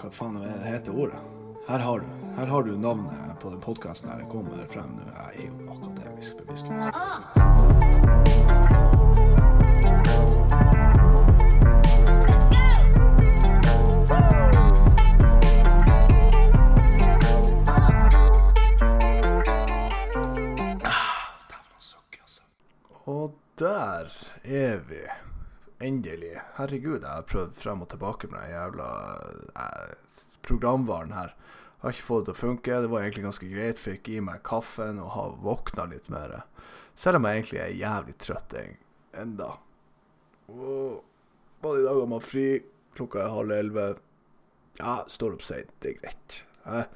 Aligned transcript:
hva 0.00 0.08
faen 0.14 0.36
er 0.40 0.62
heter 0.64 0.96
ordet? 0.96 1.20
Her 1.68 1.78
har 1.84 2.00
du 2.00 2.06
Her 2.36 2.46
har 2.46 2.62
du 2.62 2.76
navnet 2.78 3.40
på 3.40 3.50
den 3.50 3.60
podkasten 3.60 4.10
her. 4.10 4.18
Jeg 4.22 4.28
kommer 4.32 4.66
frem 4.68 4.94
nå. 4.96 5.02
Jeg 5.04 5.30
er 5.36 5.48
jo 5.50 5.54
akademisk 5.74 6.36
bevisstløs. 6.36 6.84
Dæven 21.50 21.74
altså. 22.22 22.42
Og 23.04 23.34
der 23.58 24.06
er 24.44 24.78
vi. 24.88 25.29
Endelig. 25.80 26.34
Herregud, 26.58 27.00
jeg 27.00 27.08
har 27.08 27.28
prøvd 27.28 27.54
frem 27.56 27.84
og 27.84 27.88
tilbake 27.88 28.28
med 28.28 28.42
den 28.42 28.52
jævla 28.52 28.88
eh, 29.56 30.24
programvaren 30.44 31.14
her. 31.16 31.32
Jeg 31.32 31.84
har 31.86 31.94
ikke 31.96 32.08
fått 32.08 32.26
det 32.26 32.34
til 32.34 32.36
å 32.36 32.40
funke. 32.40 32.80
Det 32.84 32.90
var 32.92 33.04
egentlig 33.06 33.24
ganske 33.24 33.48
greit. 33.48 33.80
Fikk 33.80 34.10
i 34.12 34.18
meg 34.24 34.42
kaffen 34.44 35.00
og 35.00 35.14
har 35.14 35.38
våkna 35.40 35.86
litt 35.88 36.10
mer. 36.12 36.42
Selv 36.92 37.16
om 37.16 37.28
jeg 37.28 37.40
egentlig 37.40 37.62
er 37.64 37.78
jævlig 37.80 38.18
trøtt 38.20 38.58
enda. 39.16 39.54
Og 40.52 41.00
Både 41.60 41.80
i 41.80 41.84
dag 41.84 41.98
har 42.00 42.06
man 42.08 42.22
fri. 42.24 42.46
Klokka 42.96 43.24
er 43.24 43.34
halv 43.34 43.52
elleve. 43.52 43.88
Ja, 44.80 45.00
står 45.08 45.36
opp 45.36 45.44
seint. 45.44 45.72
Det 45.80 45.94
er 45.94 45.98
greit. 46.00 46.42
Eh, 46.64 46.86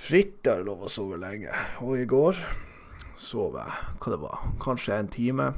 Fritt 0.00 0.46
er 0.48 0.62
det 0.62 0.66
lov 0.70 0.86
å 0.86 0.90
sove 0.90 1.18
lenge. 1.20 1.52
Og 1.84 1.98
i 1.98 2.06
går 2.08 2.38
sov 3.20 3.58
jeg 3.58 3.74
hva 4.00 4.12
det 4.14 4.20
var, 4.22 4.44
kanskje 4.62 4.96
en 4.96 5.10
time. 5.12 5.48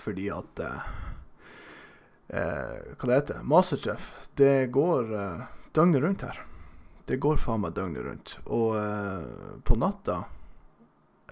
Fordi 0.00 0.28
at 0.32 0.62
eh, 0.64 0.90
eh, 2.28 2.76
Hva 2.96 3.08
det 3.08 3.18
heter 3.18 3.42
Masterchef. 3.44 4.12
Det 4.38 4.70
går 4.72 5.14
eh, 5.16 5.48
døgnet 5.76 6.04
rundt 6.04 6.24
her. 6.26 6.42
Det 7.10 7.18
går 7.20 7.40
faen 7.42 7.64
meg 7.64 7.74
døgnet 7.76 8.06
rundt. 8.06 8.36
Og 8.46 8.76
eh, 8.78 9.56
på 9.66 9.76
natta 9.80 10.22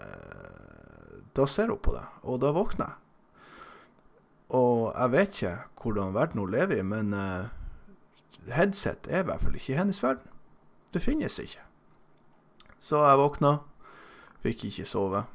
eh, 0.01 1.21
Da 1.37 1.47
ser 1.47 1.73
hun 1.73 1.81
på 1.83 1.95
det, 1.95 2.05
og 2.27 2.41
da 2.43 2.53
våkner 2.57 2.91
jeg. 2.91 3.05
Og 4.59 4.95
jeg 4.95 5.13
vet 5.13 5.35
ikke 5.37 5.57
hvordan 5.83 6.15
verden 6.17 6.41
hun 6.41 6.53
lever 6.53 6.81
i, 6.81 6.85
men 6.85 7.13
eh, 7.15 7.51
headset 8.57 9.09
er 9.11 9.23
i 9.23 9.29
hvert 9.29 9.45
fall 9.45 9.57
ikke 9.57 9.75
i 9.75 9.79
hennes 9.79 10.01
verden. 10.03 10.25
Det 10.93 11.05
finnes 11.05 11.37
ikke. 11.39 11.61
Så 12.81 13.03
jeg 13.05 13.21
våkna, 13.21 13.59
fikk 14.41 14.65
ikke 14.71 14.89
sove. 14.89 15.27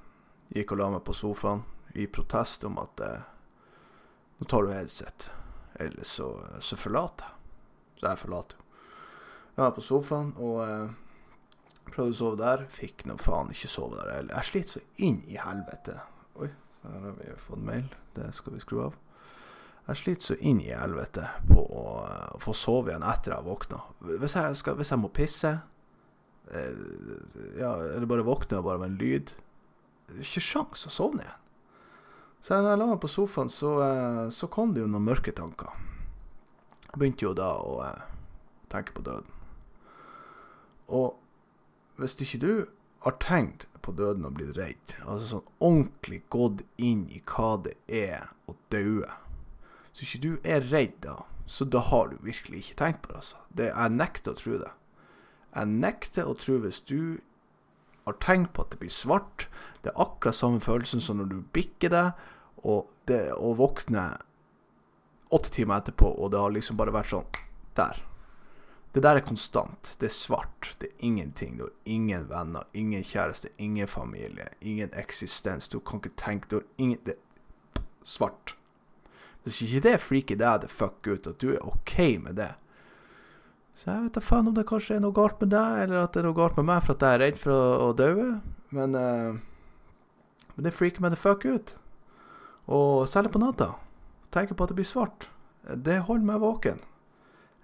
Gikk 0.54 0.74
og 0.74 0.82
la 0.82 0.90
meg 0.96 1.06
på 1.06 1.14
sofaen 1.18 1.62
i 1.94 2.08
protest 2.08 2.64
om 2.64 2.80
at 2.82 3.04
eh, 3.06 3.22
nå 4.40 4.50
tar 4.50 4.66
du 4.66 4.74
headset, 4.74 5.30
eller 5.80 6.04
så, 6.08 6.34
så 6.60 6.78
forlater 6.80 7.30
jeg. 7.30 7.40
Så 8.00 8.10
jeg 8.10 8.22
forlater 8.26 8.58
jo. 8.60 8.64
Jeg 9.54 9.62
var 9.62 9.74
på 9.76 9.84
sofaen 9.86 10.32
og 10.42 10.56
eh, 10.66 10.94
prøvde 11.92 12.16
å 12.16 12.18
sove 12.18 12.40
der. 12.42 12.66
Fikk 12.74 13.06
nå 13.06 13.20
faen 13.22 13.54
ikke 13.54 13.70
sove 13.70 14.00
der 14.00 14.16
heller. 14.16 14.34
Jeg 14.40 14.50
sliter 14.50 14.80
så 14.80 14.82
inn 15.06 15.22
i 15.30 15.38
helvete. 15.38 16.00
Oi, 16.42 16.50
her 16.82 17.06
har 17.06 17.20
vi 17.20 17.36
fått 17.38 17.66
mail. 17.68 17.92
Det 18.18 18.32
skal 18.34 18.56
vi 18.56 18.64
skru 18.64 18.82
av. 18.88 18.98
Jeg 19.84 20.00
sliter 20.00 20.30
så 20.32 20.40
inn 20.40 20.62
i 20.64 20.72
helvete 20.72 21.28
på 21.50 21.60
å, 21.62 21.86
å 22.34 22.42
få 22.42 22.56
sove 22.56 22.94
igjen 22.94 23.06
etter 23.06 23.36
jeg 23.36 23.46
våkna. 23.46 23.82
Hvis 24.24 24.38
hvis 24.40 24.94
jeg 24.96 25.02
må 25.02 25.12
pisse, 25.14 25.54
eh, 26.50 26.84
ja, 27.60 27.76
eller 27.92 28.10
bare 28.10 28.26
våkne 28.26 28.64
bare 28.64 28.82
med 28.82 28.94
en 28.94 29.00
lyd 29.02 29.36
Ikke 30.20 30.44
sjans 30.44 30.88
å 30.88 30.92
sovne 30.92 31.24
igjen. 31.26 31.43
Så 32.44 32.58
når 32.60 32.74
jeg 32.74 32.80
la 32.82 32.88
meg 32.90 33.00
på 33.00 33.08
sofaen, 33.08 33.50
så, 33.50 33.78
eh, 33.80 34.30
så 34.36 34.50
kom 34.52 34.74
det 34.76 34.84
jo 34.84 34.90
noen 34.92 35.06
mørke 35.08 35.32
tanker. 35.32 35.72
Jeg 36.90 37.00
begynte 37.00 37.24
jo 37.24 37.32
da 37.38 37.54
å 37.64 37.78
eh, 37.86 38.02
tenke 38.74 38.92
på 38.98 39.06
døden. 39.06 39.30
Og 40.92 41.16
hvis 41.96 42.18
ikke 42.20 42.42
du 42.44 42.54
har 43.06 43.16
tenkt 43.24 43.64
på 43.84 43.94
døden 43.96 44.28
og 44.28 44.36
blitt 44.36 44.58
redd, 44.58 44.96
altså 45.06 45.30
sånn 45.30 45.48
ordentlig 45.64 46.20
gått 46.34 46.66
inn 46.76 47.06
i 47.12 47.22
hva 47.32 47.56
det 47.64 47.78
er 47.88 48.32
å 48.48 48.56
daue 48.72 49.08
Så 49.94 50.04
ikke 50.04 50.22
du 50.24 50.32
er 50.48 50.64
redd 50.72 50.96
da, 51.04 51.20
så 51.46 51.68
da 51.70 51.80
har 51.86 52.10
du 52.10 52.16
virkelig 52.26 52.64
ikke 52.64 52.80
tenkt 52.80 53.02
på 53.04 53.12
det, 53.12 53.20
altså. 53.22 53.42
Det, 53.54 53.68
jeg 53.70 53.94
nekter 53.94 54.34
å 54.34 54.40
tro 54.40 54.58
det. 54.58 54.72
Jeg 55.54 55.70
nekter 55.70 56.30
å 56.30 56.38
tro 56.40 56.56
hvis 56.64 56.80
du 56.90 57.00
har 58.08 58.18
tenkt 58.24 58.56
på 58.56 58.64
at 58.66 58.74
det 58.74 58.80
blir 58.82 58.92
svart. 58.92 59.48
Det 59.84 59.92
er 59.92 60.02
akkurat 60.02 60.36
samme 60.36 60.64
følelsen 60.64 61.04
som 61.04 61.22
når 61.22 61.30
du 61.30 61.38
bikker 61.56 61.94
deg, 61.94 62.24
og, 62.64 62.90
det, 63.10 63.34
å 63.36 63.54
våkne 63.60 64.08
åtte 65.34 65.52
timer 65.52 65.82
etterpå, 65.82 66.08
og 66.08 66.32
det 66.32 66.42
har 66.42 66.54
liksom 66.54 66.80
bare 66.80 66.94
vært 66.96 67.12
sånn 67.12 67.40
Der. 67.76 68.04
Det 68.94 69.02
der 69.02 69.18
er 69.18 69.26
konstant. 69.26 69.96
Det 70.00 70.06
er 70.06 70.14
svart. 70.14 70.76
Det 70.80 70.92
er 70.92 71.06
ingenting. 71.06 71.58
Du 71.58 71.64
har 71.64 71.72
ingen 71.84 72.28
venner, 72.30 72.68
ingen 72.74 73.04
kjæreste, 73.04 73.50
ingen 73.58 73.88
familie, 73.88 74.52
ingen 74.62 74.94
eksistens. 74.94 75.68
Du 75.68 75.80
kan 75.80 76.00
ikke 76.00 76.14
tenke 76.16 76.48
Du 76.50 76.56
har 76.56 76.68
ingen 76.78 77.00
Det 77.04 77.16
er 77.16 77.82
svart. 78.04 78.56
Hvis 79.44 79.62
ikke 79.62 79.82
det 79.84 80.00
freaker 80.00 80.40
deg 80.40 80.62
the 80.62 80.70
fuck 80.72 81.08
ut, 81.08 81.28
at 81.28 81.42
du 81.42 81.54
er 81.54 81.66
OK 81.68 81.98
med 82.24 82.38
det 82.40 82.54
Så 83.76 83.90
jeg 83.90 84.06
vet 84.06 84.16
da 84.16 84.22
faen 84.24 84.48
om 84.48 84.56
det 84.56 84.68
kanskje 84.70 84.96
er 84.96 85.02
noe 85.04 85.16
galt 85.16 85.42
med 85.42 85.52
deg, 85.52 85.80
eller 85.84 86.04
at 86.04 86.14
det 86.14 86.22
er 86.22 86.28
noe 86.30 86.38
galt 86.38 86.60
med 86.60 86.70
meg 86.70 86.84
for 86.86 86.96
at 86.96 87.04
jeg 87.04 87.18
er 87.18 87.24
redd 87.26 87.40
for 87.42 87.52
å, 87.52 87.64
å 87.88 87.94
dø. 87.98 88.14
men 88.78 88.96
uh, 88.96 89.34
Men 90.56 90.68
det 90.68 90.76
freaker 90.78 91.02
meg 91.02 91.16
the 91.16 91.20
fuck 91.20 91.44
ut. 91.44 91.74
Og 92.68 93.08
særlig 93.10 93.34
på 93.34 93.42
natta. 93.44 93.74
Tenker 94.32 94.56
på 94.56 94.66
at 94.66 94.72
det 94.72 94.80
blir 94.80 94.88
svart. 94.88 95.28
Det 95.64 96.04
holder 96.08 96.28
meg 96.28 96.44
våken. 96.44 96.80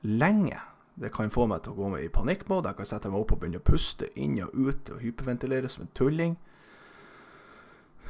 Lenge. 0.01 0.59
Det 0.99 1.13
kan 1.15 1.31
få 1.31 1.45
meg 1.47 1.63
til 1.63 1.73
å 1.73 1.79
gå 1.79 1.89
med 1.93 2.03
i 2.03 2.11
panikkmode. 2.11 2.71
Jeg 2.71 2.79
kan 2.79 2.89
sette 2.89 3.11
meg 3.11 3.21
opp 3.21 3.33
og 3.35 3.41
begynne 3.41 3.61
å 3.61 3.65
puste 3.65 4.09
inn 4.19 4.35
og 4.43 4.55
ut 4.55 4.91
og 4.91 5.03
hyperventilere 5.03 5.71
som 5.71 5.85
en 5.85 5.93
tulling. 5.95 6.35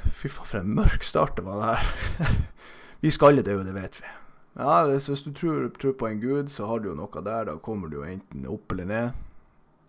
Fy 0.09 0.31
faen, 0.31 0.47
for 0.47 0.61
en 0.61 0.73
mørk 0.77 1.05
start 1.05 1.37
det 1.37 1.45
var 1.45 1.61
det 1.61 1.73
her. 1.75 2.39
vi 3.03 3.11
skal 3.13 3.43
dø, 3.43 3.59
det 3.61 3.75
vet 3.75 3.99
vi. 4.01 4.13
Ja, 4.57 4.81
hvis 4.89 5.21
du 5.23 5.29
tror, 5.37 5.69
tror 5.79 5.93
på 5.99 6.07
en 6.07 6.21
gud, 6.21 6.49
så 6.49 6.65
har 6.67 6.81
du 6.81 6.89
jo 6.89 6.97
noe 6.97 7.21
der. 7.23 7.45
Da 7.51 7.59
kommer 7.61 7.91
du 7.91 7.99
jo 7.99 8.07
enten 8.07 8.47
opp 8.49 8.73
eller 8.73 8.89
ned. 8.89 9.11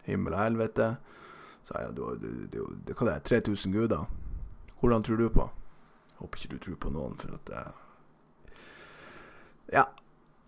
Himmel 0.04 0.36
og 0.36 0.44
helvete. 0.44 0.92
Så 1.64 1.80
ja, 1.80 1.88
du, 1.94 2.04
du, 2.20 2.28
du, 2.52 2.60
du, 2.84 2.92
hva 2.92 3.08
det 3.08 3.16
er 3.16 3.24
3000 3.48 3.72
guder. 3.72 4.04
Hvordan 4.80 5.02
tror 5.06 5.20
du 5.20 5.28
på? 5.32 5.48
Håper 6.20 6.38
ikke 6.38 6.54
du 6.54 6.58
tror 6.64 6.78
på 6.84 6.92
noen, 6.94 7.16
for 7.20 7.34
at 7.34 7.44
det 7.50 7.64
Ja. 9.72 9.86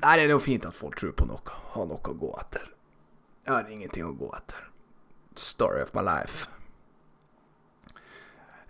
Der 0.02 0.18
er 0.18 0.26
det 0.26 0.34
jo 0.34 0.42
fint 0.42 0.66
at 0.66 0.74
folk 0.74 0.96
tror 0.98 1.12
på 1.14 1.26
noe. 1.30 1.58
Har 1.74 1.86
noe 1.86 2.02
å 2.02 2.18
gå 2.18 2.32
etter. 2.40 2.72
Jeg 3.46 3.54
har 3.54 3.68
ingenting 3.70 4.04
å 4.04 4.16
gå 4.18 4.32
etter. 4.34 4.64
Story 5.38 5.82
of 5.82 5.94
my 5.94 6.02
life. 6.02 6.48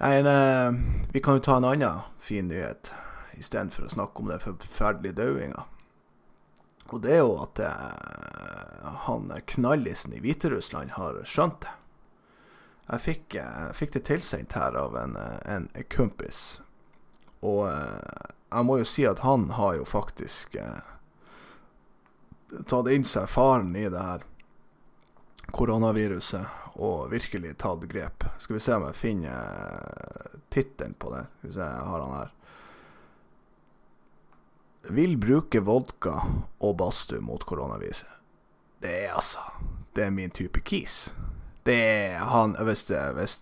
Nei, 0.03 0.19
eh, 0.19 0.73
vi 1.13 1.21
kan 1.21 1.39
jo 1.39 1.41
ta 1.41 1.57
en 1.57 1.65
annen 1.65 2.03
fin 2.21 2.49
nyhet 2.49 2.93
istedenfor 3.39 3.87
å 3.87 3.95
snakke 3.95 4.21
om 4.21 4.29
den 4.29 4.41
forferdelige 4.41 5.15
dauinga. 5.15 5.65
Og 6.93 7.01
det 7.03 7.15
er 7.17 7.23
jo 7.23 7.39
at 7.41 7.61
eh, 7.65 8.91
han 9.07 9.33
knallisen 9.47 10.13
i 10.13 10.21
Hviterussland 10.21 10.99
har 10.99 11.23
skjønt 11.25 11.63
det. 11.65 11.73
Jeg 12.91 13.01
fikk, 13.07 13.35
eh, 13.41 13.71
fikk 13.73 13.95
det 13.97 14.05
tilsendt 14.11 14.53
her 14.59 14.77
av 14.77 14.97
en, 15.01 15.17
eh, 15.17 15.39
en 15.55 15.69
kompis. 15.89 16.61
Og 17.43 17.67
eh, 17.69 18.33
jeg 18.53 18.67
må 18.69 18.79
jo 18.79 18.89
si 18.89 19.07
at 19.09 19.23
han 19.27 19.51
har 19.57 19.79
jo 19.81 19.87
faktisk 19.89 20.57
eh, 20.61 20.83
tatt 22.69 22.91
inn 22.93 23.07
seg 23.09 23.31
faren 23.33 23.75
i 23.77 23.89
det 23.91 24.03
her 24.03 24.27
koronaviruset 25.53 26.77
og 26.81 27.11
virkelig 27.13 27.57
tatt 27.61 27.85
grep. 27.91 28.25
Skal 28.41 28.57
vi 28.57 28.63
se 28.65 28.77
om 28.77 28.87
jeg 28.89 28.99
finner 28.99 29.33
eh, 29.33 30.39
tittelen 30.53 30.95
på 30.95 31.13
det. 31.15 31.27
Skal 31.39 31.51
vi 31.51 31.57
se, 31.57 31.67
jeg 31.67 31.91
har 31.91 32.07
han 32.07 32.17
her. 32.21 32.33
Vil 34.93 35.17
bruke 35.21 35.61
vodka 35.63 36.17
og 36.59 36.77
badstue 36.81 37.23
mot 37.23 37.45
koronaviruset. 37.47 38.09
Det 38.83 38.95
er 39.05 39.13
altså 39.15 39.39
Det 39.95 40.07
er 40.07 40.11
min 40.11 40.31
type 40.31 40.61
kis. 40.61 41.13
Det 41.63 41.77
er 41.77 42.19
han 42.19 42.57
Hvis 42.59 42.87
det, 42.89 43.13
hvis 43.15 43.37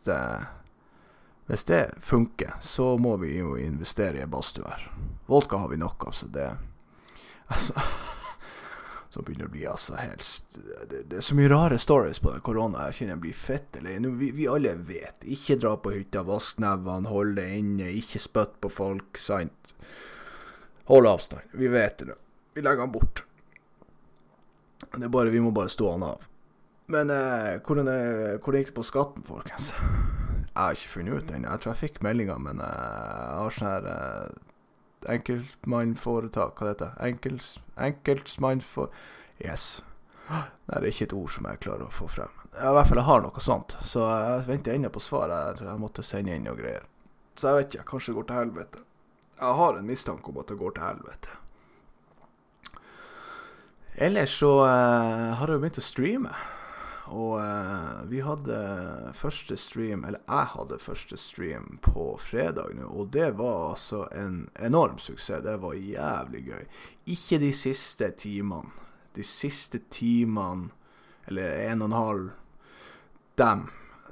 hvis 1.51 1.67
det 1.67 1.83
funker, 2.07 2.55
så 2.63 2.95
må 2.99 3.17
vi 3.19 3.35
jo 3.41 3.57
investere 3.59 4.21
i 4.21 4.23
en 4.23 4.31
badstue 4.31 4.69
her. 4.71 4.87
Vodka 5.27 5.59
har 5.65 5.73
vi 5.73 5.81
nok 5.83 6.07
av, 6.07 6.17
så 6.17 6.31
det 6.31 6.49
Altså 7.51 7.75
som 9.11 9.25
begynner 9.27 9.49
å 9.49 9.51
bli 9.51 9.65
altså 9.67 9.97
helst 9.99 10.61
det, 10.87 11.01
det, 11.11 11.17
er 11.19 11.25
så 11.25 11.35
mye 11.35 11.51
rare 11.51 11.79
stories 11.83 12.21
på 12.23 12.31
den 12.31 12.45
korona. 12.47 12.87
Jeg 12.89 13.01
kjenner 13.01 13.17
jeg 13.17 13.23
blir 13.25 13.39
fett 13.39 13.79
eller 13.81 14.07
vi, 14.21 14.31
vi 14.37 14.47
alle 14.47 14.77
vet. 14.87 15.27
Ikke 15.27 15.59
dra 15.59 15.75
på 15.83 15.97
hytta, 15.97 16.23
vask 16.27 16.63
nevene, 16.63 17.11
hold 17.11 17.35
det 17.41 17.49
inne, 17.59 17.91
ikke 17.99 18.23
spytt 18.23 18.61
på 18.63 18.71
folk. 18.71 19.19
Sant? 19.19 19.75
Hold 20.91 21.11
avstand. 21.11 21.51
Vi 21.59 21.71
vet 21.71 21.99
det 21.99 22.13
nå. 22.13 22.19
Vi 22.55 22.63
legger 22.63 22.87
den 22.87 22.95
bort. 22.95 23.25
Det 24.95 25.05
er 25.07 25.13
bare, 25.13 25.35
vi 25.35 25.43
må 25.43 25.51
bare 25.55 25.71
stå 25.71 25.91
han 25.97 26.07
av. 26.07 26.31
Men 26.91 27.11
eh, 27.15 27.59
hvordan, 27.67 27.91
er, 27.91 28.39
hvordan 28.39 28.63
gikk 28.63 28.73
det 28.73 28.79
på 28.79 28.87
skatten, 28.87 29.27
folkens? 29.27 29.71
Jeg 30.61 30.67
har 30.67 30.77
ikke 30.77 30.93
funnet 30.93 31.15
ut 31.15 31.31
ennå. 31.33 31.49
Jeg 31.49 31.61
tror 31.63 31.73
jeg 31.73 31.81
fikk 31.81 32.03
meldinga, 32.05 32.35
men 32.45 32.59
eh, 32.61 32.67
jeg 32.69 33.37
har 33.41 33.55
sånn 33.57 33.69
her 33.71 33.87
eh, 33.89 35.15
enkeltmannforetak, 35.15 36.59
hva 36.59 36.67
det 36.67 36.75
heter 36.75 36.99
Enkels, 37.07 37.55
enkeltmannfor... 37.81 38.91
Yes. 39.41 39.81
Det 40.29 40.77
er 40.77 40.87
ikke 40.91 41.07
et 41.09 41.17
ord 41.17 41.33
som 41.33 41.49
jeg 41.49 41.63
klarer 41.65 41.87
å 41.89 41.95
få 41.95 42.11
frem. 42.13 42.37
I 42.53 42.75
hvert 42.77 42.91
fall 42.91 43.01
jeg 43.01 43.09
har 43.09 43.25
noe 43.25 43.43
sånt, 43.43 43.79
så 43.81 44.05
jeg 44.05 44.45
venter 44.51 44.77
ennå 44.77 44.93
på 44.93 45.01
svaret. 45.01 45.49
Jeg 45.49 45.59
tror 45.63 45.71
jeg 45.71 45.83
måtte 45.87 46.05
sende 46.05 46.37
inn 46.37 46.45
noe 46.45 46.59
greier. 46.61 46.85
Så 47.41 47.49
jeg 47.49 47.57
vet 47.57 47.75
ikke, 47.75 47.89
kanskje 47.95 48.13
det 48.13 48.19
går 48.21 48.29
til 48.29 48.41
helvete. 48.43 48.85
Jeg 49.41 49.59
har 49.63 49.81
en 49.81 49.89
mistanke 49.89 50.29
om 50.29 50.43
at 50.45 50.53
det 50.53 50.61
går 50.61 50.77
til 50.77 50.85
helvete. 50.85 51.37
Ellers 53.97 54.37
så 54.37 54.53
uh, 54.61 55.33
har 55.41 55.49
jeg 55.49 55.57
jo 55.57 55.63
begynt 55.65 55.81
å 55.81 55.89
streame. 55.89 56.35
Og 57.11 57.41
uh, 57.43 58.03
vi 58.07 58.21
hadde 58.23 58.59
første 59.19 59.57
stream, 59.59 60.05
eller 60.07 60.23
jeg 60.29 60.51
hadde 60.55 60.79
første 60.79 61.19
stream 61.19 61.81
på 61.83 62.13
fredag 62.23 62.77
nå, 62.79 62.87
og 62.87 63.11
det 63.15 63.33
var 63.41 63.73
altså 63.73 64.05
en 64.15 64.45
enorm 64.63 65.01
suksess. 65.03 65.43
Det 65.43 65.57
var 65.63 65.75
jævlig 65.75 66.45
gøy. 66.47 66.69
Ikke 67.11 67.41
de 67.43 67.51
siste 67.57 68.13
timene. 68.15 68.71
De 69.19 69.27
siste 69.27 69.83
timene, 69.91 70.71
eller 71.27 71.67
en 71.67 71.83
og 71.83 71.91
en 71.91 71.99
halv, 71.99 72.29
dem 73.41 73.65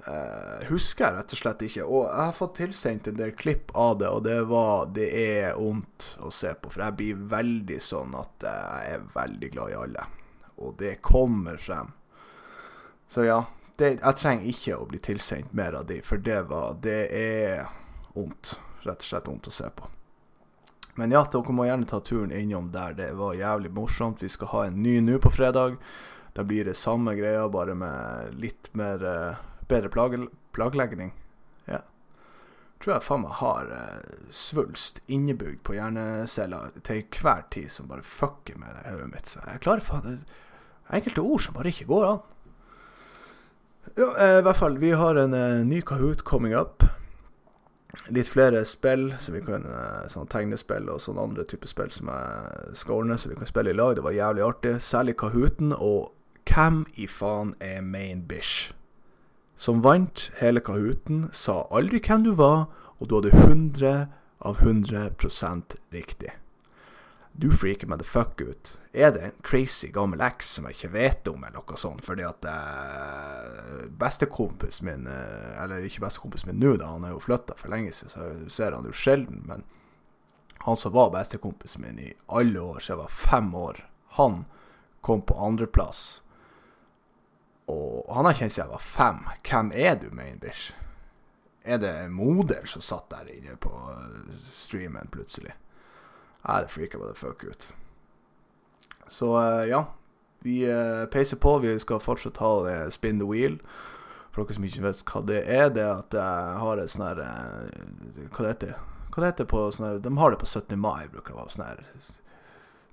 uh, 0.08 0.64
husker 0.68 1.06
jeg 1.06 1.16
rett 1.18 1.34
og 1.36 1.42
slett 1.42 1.62
ikke. 1.68 1.86
Og 1.86 2.02
jeg 2.08 2.24
har 2.24 2.36
fått 2.36 2.56
tilsendt 2.58 3.10
en 3.10 3.20
del 3.20 3.34
klipp 3.38 3.70
av 3.78 4.00
det, 4.00 4.10
og 4.10 4.24
det 4.26 4.40
var 4.50 4.90
Det 4.94 5.08
er 5.22 5.54
vondt 5.58 6.16
å 6.24 6.32
se 6.34 6.50
på, 6.54 6.72
for 6.72 6.82
jeg 6.86 6.98
blir 6.98 7.22
veldig 7.30 7.78
sånn 7.82 8.18
at 8.18 8.48
jeg 8.48 8.96
er 8.96 9.06
veldig 9.14 9.52
glad 9.54 9.74
i 9.74 9.78
alle. 9.84 10.08
Og 10.58 10.74
det 10.80 10.96
kommer 11.04 11.62
frem. 11.62 11.94
Så 13.08 13.24
ja, 13.24 13.42
det, 13.78 13.98
jeg 14.02 14.18
trenger 14.18 14.50
ikke 14.50 14.76
å 14.76 14.88
bli 14.88 14.98
tilsendt 15.02 15.52
mer 15.56 15.76
av 15.78 15.86
de, 15.88 16.00
for 16.04 16.20
det 16.20 16.42
var 16.50 16.80
Det 16.82 17.04
er 17.14 17.68
vondt. 18.14 18.58
Rett 18.82 19.02
og 19.02 19.08
slett 19.08 19.28
vondt 19.28 19.48
å 19.50 19.54
se 19.54 19.68
på. 19.74 19.88
Men 20.98 21.12
ja, 21.14 21.22
dere 21.30 21.54
må 21.54 21.66
gjerne 21.68 21.86
ta 21.86 22.00
turen 22.02 22.32
innom 22.34 22.72
der. 22.74 22.96
Det 22.98 23.12
var 23.18 23.36
jævlig 23.38 23.70
morsomt. 23.74 24.22
Vi 24.22 24.30
skal 24.32 24.50
ha 24.50 24.62
en 24.66 24.80
ny 24.82 24.96
nå 25.04 25.20
på 25.22 25.30
fredag. 25.30 25.76
Da 26.34 26.44
blir 26.46 26.66
det 26.66 26.74
samme 26.78 27.14
greia, 27.18 27.48
bare 27.50 27.74
med 27.78 28.34
litt 28.38 28.70
mer 28.78 29.04
uh, 29.06 29.38
bedre 29.70 29.90
plage, 29.94 30.18
plaglegging. 30.54 31.12
Ja. 31.70 31.84
Tror 32.82 32.96
jeg 32.96 33.06
faen 33.06 33.22
meg 33.22 33.38
har 33.38 33.70
uh, 33.70 34.26
svulst 34.34 34.98
innebygd 35.06 35.62
på 35.66 35.78
hjerneceller 35.78 36.74
til 36.86 37.04
hver 37.14 37.46
tid 37.54 37.70
som 37.74 37.90
bare 37.90 38.06
fucker 38.06 38.58
med 38.58 38.82
hodet 38.86 39.10
mitt. 39.14 39.30
Så 39.30 39.42
jeg 39.46 39.64
klarer 39.66 39.86
faen 39.86 40.22
Enkelte 40.88 41.20
ord 41.20 41.42
som 41.44 41.52
bare 41.52 41.68
ikke 41.68 41.84
går 41.90 42.06
an. 42.08 42.20
Ja, 43.96 44.08
eh, 44.18 44.38
i 44.38 44.42
hvert 44.42 44.56
fall. 44.56 44.78
Vi 44.78 44.90
har 44.90 45.18
en 45.18 45.34
uh, 45.34 45.66
ny 45.66 45.80
Kahoot 45.82 46.24
coming 46.24 46.54
up. 46.54 46.84
Litt 48.14 48.28
flere 48.28 48.64
spill, 48.64 49.10
så 49.18 49.32
vi 49.34 49.42
kan, 49.44 49.66
uh, 49.66 50.04
sånn 50.12 50.28
tegnespill 50.30 50.88
og 50.92 51.00
sånne 51.02 51.24
andre 51.24 51.46
typer 51.48 51.70
spill 51.70 51.90
som 51.92 52.10
jeg 52.12 52.76
skal 52.78 53.00
ordne, 53.00 53.18
så 53.18 53.32
vi 53.32 53.38
kan 53.38 53.50
spille 53.50 53.74
i 53.74 53.76
lag. 53.76 53.96
Det 53.96 54.04
var 54.06 54.16
jævlig 54.16 54.46
artig. 54.46 54.76
Særlig 54.84 55.18
Kahooten 55.20 55.74
og 55.74 56.14
Hvem 56.48 56.86
i 56.96 57.04
faen 57.06 57.50
er 57.60 57.82
main 57.84 58.22
bish? 58.24 58.72
Som 59.56 59.82
vant 59.84 60.30
hele 60.40 60.62
Kahooten, 60.64 61.26
sa 61.32 61.66
aldri 61.74 62.00
hvem 62.00 62.24
du 62.24 62.30
var, 62.38 62.70
og 62.98 63.10
du 63.10 63.18
hadde 63.18 63.34
100 63.36 64.06
av 64.40 64.62
100% 64.64 65.76
riktig. 65.92 66.32
Du 67.38 67.52
freaker 67.54 67.86
meg 67.86 68.00
the 68.00 68.06
fuck 68.06 68.40
ut. 68.42 68.72
Er 68.90 69.12
det 69.14 69.20
en 69.22 69.34
crazy 69.46 69.92
gammel 69.94 70.18
eks 70.26 70.56
som 70.56 70.64
jeg 70.66 70.74
ikke 70.74 70.88
vet 70.90 71.28
om, 71.30 71.44
eller 71.46 71.60
noe 71.60 71.78
sånt? 71.78 72.02
Fordi 72.02 72.24
at 72.26 72.46
eh, 72.50 73.84
bestekompis 74.00 74.80
min 74.82 75.06
eh, 75.06 75.52
Eller 75.62 75.86
ikke 75.86 76.02
bestekompis 76.02 76.48
min 76.48 76.58
nå, 76.58 76.72
da, 76.80 76.88
han 76.96 77.06
er 77.06 77.12
jo 77.14 77.20
flytta 77.22 77.54
for 77.60 77.70
lenge 77.70 77.92
siden, 77.94 78.10
så 78.10 78.26
jeg 78.26 78.50
ser 78.56 78.74
han 78.74 78.88
jo 78.90 78.94
sjelden. 78.96 79.44
Men 79.46 79.62
han 80.64 80.80
som 80.82 80.96
var 80.96 81.12
bestekompisen 81.14 81.86
min 81.86 82.02
i 82.02 82.08
alle 82.26 82.58
år, 82.58 82.82
så 82.82 82.96
jeg 82.96 83.02
var 83.04 83.14
fem 83.14 83.54
år, 83.54 83.84
han 84.18 84.42
kom 85.06 85.22
på 85.22 85.38
andreplass. 85.38 86.02
Og 87.70 88.10
han 88.16 88.26
har 88.26 88.34
kjent 88.34 88.56
siden 88.56 88.64
jeg 88.64 88.74
var 88.74 88.82
fem. 88.82 89.22
Hvem 89.46 89.72
er 89.78 89.94
du, 90.02 90.10
Mainbish? 90.10 90.72
Er 91.62 91.78
det 91.78 91.94
en 92.02 92.18
moder 92.18 92.66
som 92.66 92.82
satt 92.82 93.06
der 93.14 93.30
inne 93.30 93.54
på 93.62 93.70
streamen 94.50 95.06
plutselig? 95.14 95.54
Er 96.48 96.68
freaka 96.72 97.00
meg 97.00 97.12
the 97.12 97.18
fuck 97.18 97.44
ut. 97.44 97.68
Så 99.08 99.32
uh, 99.36 99.68
ja. 99.68 99.84
Vi 100.44 100.62
uh, 100.70 101.04
peiser 101.12 101.36
på. 101.36 101.58
Vi 101.64 101.78
skal 101.82 102.00
fortsatt 102.00 102.40
ha 102.42 102.90
spin 102.94 103.18
the 103.18 103.28
wheel. 103.28 103.58
For 104.32 104.44
dere 104.44 104.58
som 104.58 104.68
ikke 104.68 104.84
vet 104.84 105.02
hva 105.10 105.22
det 105.26 105.42
er, 105.50 105.68
det 105.74 105.82
er 105.82 105.94
at 105.98 106.14
jeg 106.14 106.58
har 106.62 106.78
et 106.78 106.92
sånn 106.92 107.06
her 107.08 107.20
Hva 108.30 108.44
det 108.44 108.50
heter 108.52 108.74
Hva 109.08 109.22
det 109.22 109.30
heter 109.32 109.48
på 109.50 109.62
sånn 109.74 109.86
her 109.88 110.02
De 110.04 110.12
har 110.20 110.30
det 110.30 110.38
på 110.38 110.46
17. 110.46 110.76
mai, 110.78 111.08
bruker 111.10 111.32
det 111.32 111.34
å 111.34 111.40
være. 111.40 111.54
Sånn 111.56 111.66
her 111.66 111.82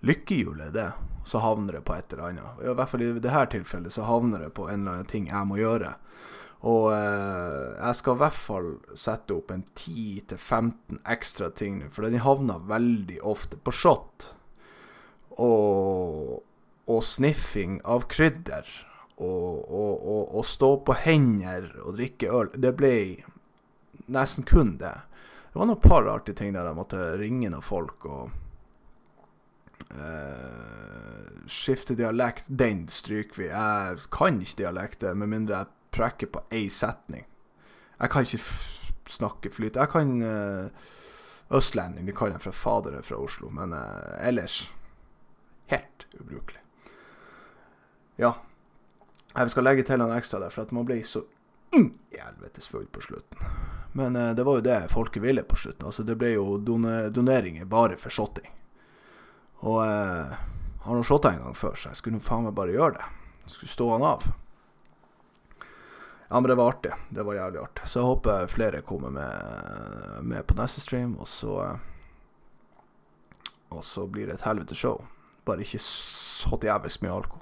Lykkehjul 0.05 0.61
er 0.61 0.71
det. 0.73 0.87
Så 1.25 1.41
havner 1.41 1.73
det 1.77 1.81
på 1.85 1.93
et 1.95 2.13
eller 2.13 2.29
annet. 2.29 2.61
I 2.61 2.73
hvert 2.77 2.89
fall 2.91 3.01
i 3.01 3.11
dette 3.17 3.45
tilfellet 3.55 3.93
så 3.93 4.05
havner 4.05 4.43
det 4.45 4.51
på 4.57 4.67
en 4.69 4.81
eller 4.83 4.99
annen 4.99 5.09
ting 5.09 5.29
jeg 5.31 5.49
må 5.49 5.57
gjøre. 5.57 5.95
Og 6.65 6.87
eh, 6.95 7.75
jeg 7.77 7.97
skal 7.99 8.15
i 8.15 8.21
hvert 8.23 8.39
fall 8.39 8.71
sette 8.97 9.35
opp 9.35 9.51
en 9.53 9.61
10-15 9.77 11.03
ekstra 11.13 11.51
ting 11.53 11.83
nå, 11.83 11.91
for 11.93 12.07
den 12.07 12.23
havner 12.25 12.63
veldig 12.65 13.19
ofte 13.21 13.59
på 13.61 13.73
shot. 13.75 14.31
Og, 15.37 16.41
og 16.89 17.03
sniffing 17.05 17.77
av 17.85 18.07
krydder. 18.09 18.65
Og, 19.15 19.61
og, 19.71 20.33
og, 20.35 20.41
stå 20.43 20.71
på 20.87 20.95
hender 21.05 21.69
og 21.85 21.99
drikke 21.99 22.31
øl. 22.33 22.49
Det 22.59 22.73
ble 22.75 22.95
nesten 24.11 24.47
kun 24.47 24.75
det. 24.81 24.95
Det 25.51 25.61
var 25.61 25.69
noen 25.69 25.85
par 25.85 26.09
artige 26.11 26.41
ting 26.41 26.51
der 26.55 26.67
jeg 26.67 26.75
måtte 26.75 27.13
ringe 27.21 27.47
noen 27.53 27.63
folk 27.63 28.09
og 28.09 28.33
eh, 29.93 31.45
skifte 31.47 31.95
dialekt. 31.95 32.49
Den 32.49 32.87
stryker 32.91 33.39
vi. 33.39 33.47
Jeg 33.53 34.03
kan 34.11 34.41
ikke 34.41 34.65
dialekter, 34.65 35.15
med 35.15 35.31
mindre 35.31 35.61
jeg 35.61 35.74
trekke 35.95 36.29
på 36.31 36.43
ei 36.53 36.67
setning. 36.69 37.25
Jeg 37.99 38.11
kan 38.11 38.27
ikke 38.27 38.43
snakke 39.09 39.51
flyt. 39.53 39.77
Jeg 39.79 39.91
kan 39.91 40.15
uh, 40.21 41.55
østlending, 41.55 42.05
det 42.05 42.15
kan 42.17 42.33
jeg 42.33 42.43
fra 42.43 42.51
fadere 42.51 43.03
fra 43.05 43.19
Oslo, 43.21 43.49
men 43.53 43.73
uh, 43.73 44.17
ellers 44.19 44.65
helt 45.71 46.07
ubrukelig. 46.19 46.59
Ja. 48.19 48.35
Jeg 49.35 49.51
skal 49.51 49.67
legge 49.67 49.83
til 49.83 50.01
en 50.01 50.15
ekstra 50.15 50.39
der, 50.39 50.53
for 50.53 50.63
at 50.63 50.73
man 50.75 50.87
ble 50.87 51.01
så 51.03 51.25
inn 51.75 51.89
i 52.13 52.19
helvetes 52.21 52.69
full 52.71 52.87
på 52.87 53.03
slutten. 53.03 53.47
Men 53.95 54.15
uh, 54.15 54.33
det 54.35 54.43
var 54.43 54.59
jo 54.59 54.67
det 54.67 54.79
folket 54.91 55.23
ville 55.23 55.43
på 55.43 55.59
slutten. 55.59 55.87
Altså, 55.87 56.03
det 56.03 56.17
ble 56.19 56.35
jo 56.35 56.57
don 56.59 56.87
doneringer 57.13 57.67
bare 57.69 57.99
for 57.99 58.11
shotting. 58.11 58.51
Og 59.65 59.79
uh, 59.81 60.35
har 60.85 60.97
nå 60.97 61.03
shotta 61.07 61.31
en 61.31 61.45
gang 61.47 61.55
før, 61.57 61.77
så 61.79 61.91
jeg 61.91 62.01
skulle 62.01 62.23
faen 62.23 62.45
meg 62.45 62.57
bare 62.57 62.75
gjøre 62.75 62.99
det. 62.99 63.05
Skulle 63.49 63.71
stå 63.71 63.93
han 63.95 64.05
av. 64.05 64.25
Ja, 66.27 66.39
men 66.39 66.49
det 66.49 66.55
var 66.55 66.69
artig. 66.73 66.91
Det 67.09 67.23
var 67.23 67.37
jævlig 67.37 67.59
artig. 67.61 67.87
Så 67.87 67.99
jeg 67.99 68.09
håper 68.09 68.47
flere 68.49 68.81
kommer 68.81 69.13
med, 69.13 70.23
med 70.25 70.47
på 70.47 70.57
neste 70.57 70.81
stream, 70.81 71.17
og 71.19 71.27
så 71.27 71.77
Og 73.69 73.83
så 73.83 74.05
blir 74.07 74.27
det 74.27 74.33
et 74.37 74.45
helvete 74.45 74.75
show. 74.75 75.01
Bare 75.45 75.61
ikke 75.61 75.81
så 75.81 76.57
jævlig 76.61 77.01
mye 77.01 77.11
alkohol. 77.11 77.41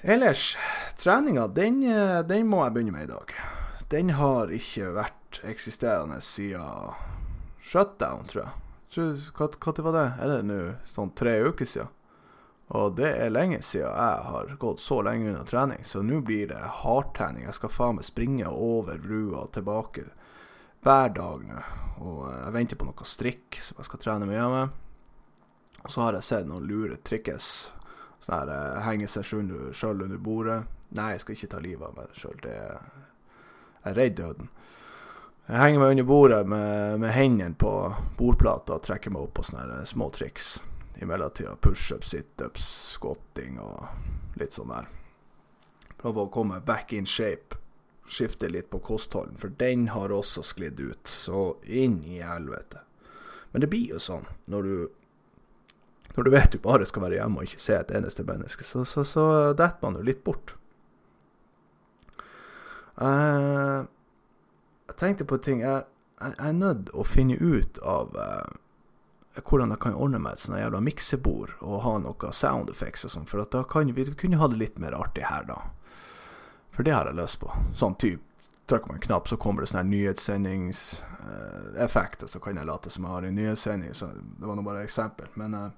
Ellers, 0.00 0.56
treninga, 0.96 1.46
den, 1.46 1.82
den, 2.28 2.46
må 2.46 2.62
jeg 2.64 2.72
begynne 2.72 2.92
med 2.92 3.04
i 3.04 3.12
dag. 3.12 3.34
Den 3.90 4.10
har 4.16 4.52
ikke 4.52 4.94
vært 4.96 5.40
eksisterende 5.44 6.20
siden 6.20 6.94
shutdown, 7.60 8.24
tror 8.28 8.42
jeg. 8.42 8.52
Når 8.94 9.82
var 9.82 9.96
det? 9.96 10.06
Er 10.20 10.30
det 10.30 10.42
nå 10.48 10.58
sånn 10.88 11.12
tre 11.16 11.38
uker 11.48 11.68
siden? 11.68 11.88
Og 12.74 12.96
det 12.98 13.06
er 13.22 13.30
lenge 13.30 13.60
siden 13.62 13.86
jeg 13.86 14.22
har 14.26 14.48
gått 14.58 14.82
så 14.82 14.98
lenge 15.06 15.28
unna 15.30 15.44
trening, 15.46 15.84
så 15.86 16.02
nå 16.02 16.18
blir 16.26 16.48
det 16.50 16.58
hardtrening. 16.82 17.44
Jeg 17.46 17.54
skal 17.60 17.70
faen 17.70 18.00
meg 18.00 18.06
springe 18.08 18.50
over 18.50 18.98
brua 18.98 19.44
og 19.44 19.52
tilbake 19.54 20.08
hver 20.82 21.12
dag 21.14 21.44
nå. 21.46 21.60
Og 22.02 22.24
jeg 22.32 22.56
venter 22.56 22.80
på 22.80 22.88
noe 22.88 23.06
strikk 23.06 23.60
som 23.62 23.78
jeg 23.78 23.88
skal 23.90 24.02
trene 24.02 24.26
mye 24.26 24.48
med. 24.56 24.74
Og 25.84 25.94
så 25.94 26.02
har 26.02 26.18
jeg 26.18 26.26
sett 26.26 26.50
noen 26.50 26.66
lure 26.66 26.98
trikkes. 26.98 27.48
Sånn 28.18 28.40
her 28.40 28.52
eh, 28.56 28.82
henge 28.88 29.06
seg 29.12 29.28
sjøl 29.28 30.02
under 30.08 30.18
bordet. 30.18 30.64
Nei, 30.98 31.12
jeg 31.14 31.22
skal 31.22 31.38
ikke 31.38 31.52
ta 31.54 31.62
livet 31.62 31.86
av 31.86 31.96
meg 32.00 32.18
sjøl. 32.18 32.42
Jeg 32.42 32.76
er 33.86 33.98
redd 34.00 34.18
døden. 34.18 34.50
Jeg 35.46 35.60
henger 35.62 35.84
meg 35.84 35.94
under 35.94 36.10
bordet 36.10 36.44
med, 36.48 37.00
med 37.04 37.14
hendene 37.14 37.54
på 37.54 37.72
bordplata 38.18 38.80
og 38.80 38.86
trekker 38.88 39.14
meg 39.14 39.28
opp 39.28 39.36
på 39.38 39.46
sånne 39.46 39.84
små 39.86 40.10
triks 40.10 40.56
i 40.96 41.06
mellomtida. 41.08 41.56
Pushups, 41.60 42.14
situps, 42.14 42.66
squatting 42.94 43.58
og 43.62 44.38
litt 44.40 44.56
sånn 44.56 44.72
der. 44.72 44.88
Prøve 46.00 46.26
å 46.26 46.32
komme 46.32 46.60
back 46.64 46.92
in 46.92 47.06
shape. 47.08 47.58
Skifte 48.04 48.50
litt 48.50 48.68
på 48.70 48.82
kostholden, 48.84 49.38
for 49.40 49.54
den 49.58 49.88
har 49.94 50.12
også 50.12 50.42
sklidd 50.44 50.80
ut. 50.80 51.08
Så 51.08 51.54
inn 51.64 52.02
i 52.04 52.20
helvete. 52.20 52.82
Men 53.52 53.64
det 53.64 53.70
blir 53.72 53.94
jo 53.94 54.02
sånn 54.02 54.26
når 54.50 54.68
du 54.68 54.76
når 56.14 56.26
du 56.26 56.30
vet 56.30 56.52
du 56.52 56.60
bare 56.62 56.86
skal 56.86 57.02
være 57.02 57.16
hjemme 57.18 57.40
og 57.40 57.48
ikke 57.48 57.62
se 57.62 57.74
et 57.74 57.90
eneste 57.90 58.22
menneske, 58.26 58.62
så, 58.62 58.84
så, 58.86 59.02
så 59.02 59.24
detter 59.58 59.82
man 59.82 59.96
jo 59.98 60.04
litt 60.06 60.20
bort. 60.26 60.54
Uh, 62.94 63.82
jeg 64.86 64.94
tenkte 65.00 65.26
på 65.26 65.40
ting 65.42 65.64
Jeg, 65.64 65.82
jeg, 66.20 66.34
jeg 66.36 66.46
er 66.46 66.54
nødt 66.54 66.92
å 66.94 67.02
finne 67.02 67.34
ut 67.42 67.80
av 67.82 68.12
uh, 68.14 68.52
hvordan 69.42 69.74
jeg 69.74 69.82
kan 69.82 69.96
ordne 69.98 70.20
meg 70.22 70.36
et 70.36 70.44
sånt 70.44 70.60
jævla 70.60 70.80
miksebord 70.84 71.56
og 71.60 71.80
ha 71.82 71.96
noe 71.98 72.32
sound 72.32 72.70
effects 72.70 73.06
og 73.08 73.14
sånn, 73.14 73.26
for 73.26 73.42
da 73.50 73.64
kan 73.66 73.90
vi 73.94 74.06
kunne 74.14 74.38
ha 74.38 74.48
det 74.50 74.60
litt 74.60 74.78
mer 74.78 74.94
artig 74.94 75.26
her, 75.26 75.48
da. 75.48 75.58
For 76.74 76.86
det 76.86 76.94
har 76.94 77.10
jeg 77.10 77.18
lyst 77.18 77.40
på. 77.42 77.50
Sånn 77.74 77.98
type 77.98 78.22
trykker 78.66 78.88
man 78.88 78.96
en 78.96 79.00
knapp, 79.00 79.28
så 79.28 79.36
kommer 79.36 79.62
det 79.62 79.66
sånn 79.70 79.90
nyhetssendingseffekt, 79.92 82.22
uh, 82.22 82.24
og 82.24 82.30
så 82.30 82.40
kan 82.40 82.56
jeg 82.56 82.66
late 82.68 82.90
som 82.90 83.04
jeg 83.04 83.12
har 83.12 83.22
en 83.28 83.34
nyhetssending. 83.36 83.94
Så 83.94 84.06
det 84.14 84.46
var 84.48 84.56
nå 84.56 84.62
bare 84.64 84.80
et 84.82 84.88
eksempel. 84.88 85.26
Men 85.38 85.54
uh, 85.54 85.70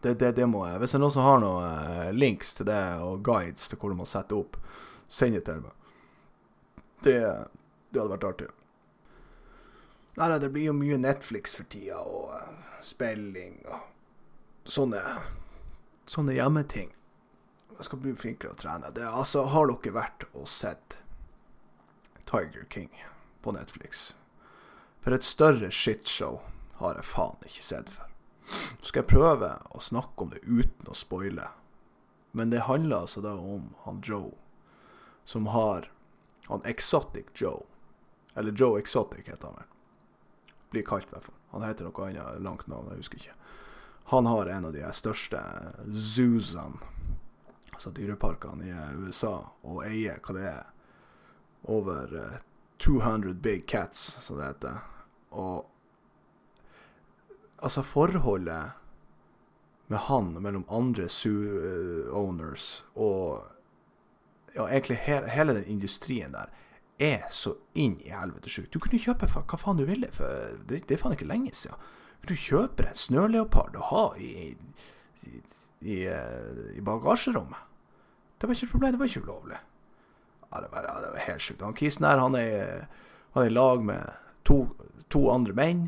det, 0.00 0.14
det, 0.20 0.32
det, 0.38 0.46
må 0.46 0.66
jeg 0.68 0.78
Hvis 0.80 0.90
det 0.92 0.98
er 0.98 1.02
noen 1.02 1.16
som 1.16 1.26
har 1.26 1.38
noen 1.42 1.64
uh, 1.64 2.12
links 2.14 2.54
til 2.58 2.66
det, 2.70 2.84
og 3.02 3.22
guides 3.26 3.68
til 3.68 3.78
hvordan 3.80 3.98
man 4.02 4.10
setter 4.10 4.34
opp, 4.38 4.52
send 5.08 5.34
det 5.34 5.44
til 5.48 5.60
meg. 5.64 5.74
Det, 7.04 7.20
det 7.90 8.00
hadde 8.00 8.14
vært 8.14 8.30
artig. 8.30 8.48
Nei, 10.14 10.28
det 10.38 10.48
blir 10.54 10.68
jo 10.68 10.76
mye 10.78 10.98
Netflix 11.00 11.56
for 11.56 11.66
tida, 11.70 11.98
og 11.98 12.34
uh, 12.38 12.76
spilling 12.84 13.56
og 13.66 14.68
sånne, 14.70 15.00
sånne 16.06 16.36
hjemmeting. 16.36 16.92
Jeg 17.74 17.88
skal 17.88 18.02
bli 18.04 18.14
flinkere 18.14 18.54
å 18.54 18.58
trene. 18.58 18.92
Det, 18.94 19.02
altså, 19.08 19.48
har 19.50 19.66
dere 19.72 19.94
vært 19.96 20.28
og 20.32 20.46
sett 20.48 21.00
Tiger 22.30 22.68
King 22.70 22.92
på 23.42 23.56
Netflix. 23.56 24.12
For 25.02 25.12
et 25.12 25.26
større 25.26 25.72
shitshow 25.74 26.40
har 26.78 27.00
jeg 27.00 27.10
faen 27.10 27.42
ikke 27.44 27.66
sett 27.66 27.90
før. 27.90 28.14
Så 28.78 28.92
skal 28.92 29.02
jeg 29.02 29.10
prøve 29.16 29.50
å 29.74 29.82
snakke 29.82 30.24
om 30.24 30.32
det 30.32 30.44
uten 30.46 30.88
å 30.88 30.96
spoile. 30.96 31.50
Men 32.32 32.54
det 32.54 32.66
handler 32.68 33.04
altså 33.04 33.22
da 33.24 33.34
om 33.34 33.72
han 33.84 34.00
Joe, 34.04 34.32
som 35.24 35.50
har 35.50 35.90
han 36.48 36.64
Exotic 36.68 37.34
Joe. 37.34 37.64
Eller 38.34 38.52
Joe 38.52 38.78
Exotic 38.78 39.28
heter 39.30 39.50
han 39.50 39.58
vel. 39.58 39.73
Blir 40.74 40.86
kalt, 40.86 41.08
i 41.10 41.14
hvert 41.14 41.28
fall. 41.28 41.40
Han 41.54 41.64
heter 41.64 41.86
noe 41.86 42.08
annet 42.08 42.42
langt 42.42 42.66
navn, 42.70 42.90
jeg 42.90 43.04
husker 43.04 43.22
ikke. 43.22 43.36
Han 44.12 44.26
har 44.26 44.50
en 44.52 44.68
av 44.68 44.74
de 44.74 44.84
største 44.92 45.40
zoosene, 45.88 46.82
altså 47.72 47.92
dyreparkene 47.94 48.66
i 48.68 48.74
USA, 49.06 49.36
og 49.64 49.84
eier 49.86 50.18
hva 50.20 50.34
det 50.36 50.48
er 50.50 50.66
over 51.72 52.10
uh, 52.12 52.24
eh, 52.34 52.42
200 52.84 53.38
big 53.40 53.64
cats, 53.70 54.02
som 54.20 54.36
det 54.38 54.50
heter. 54.50 54.82
Og 55.30 55.64
altså, 57.56 57.82
forholdet 57.82 58.74
med 59.86 59.98
han 59.98 60.32
mellom 60.42 60.64
andre 60.68 61.08
zoo-owners 61.08 62.68
eh, 62.82 63.02
og 63.02 63.44
ja, 64.54 64.68
egentlig 64.68 64.96
he 65.06 65.20
hele 65.28 65.54
den 65.56 65.64
industrien 65.64 66.32
der 66.32 66.52
er 66.98 67.26
så 67.30 67.56
inn 67.74 67.96
i 68.04 68.12
helvete 68.14 68.50
sjukt. 68.50 68.72
Du 68.72 68.78
kunne 68.82 69.02
kjøpe 69.02 69.26
hva 69.26 69.58
faen 69.58 69.80
du 69.80 69.84
ville, 69.88 70.08
for 70.14 70.56
det, 70.68 70.84
det 70.88 70.96
er 70.96 71.02
faen 71.02 71.16
ikke 71.16 71.28
lenge 71.28 71.54
siden. 71.56 71.80
Du 72.24 72.34
kjøper 72.38 72.88
en 72.88 72.96
snøleopard 72.96 73.76
og 73.76 73.88
ha 73.90 74.04
i, 74.16 74.54
i, 75.26 75.34
i, 75.84 75.98
eh, 76.08 76.60
i 76.78 76.84
bagasjerommet. 76.84 77.60
Det 78.38 78.48
var 78.48 78.56
ikke 78.56 78.68
et 78.68 78.72
problem, 78.72 78.94
det 78.94 79.00
var 79.00 79.10
ikke 79.10 79.24
ulovlig. 79.26 79.60
Ja, 80.50 80.60
det 80.62 80.70
var, 80.72 80.88
det 81.02 81.12
var 81.12 81.26
helt 81.26 81.44
sjukt. 81.44 81.62
Han 81.66 81.76
kisen 81.76 82.06
her, 82.06 82.22
han 82.22 82.38
er, 82.38 82.86
i 83.42 83.52
lag 83.52 83.84
med 83.84 84.14
to, 84.46 84.68
to, 85.10 85.26
andre 85.32 85.52
menn. 85.56 85.86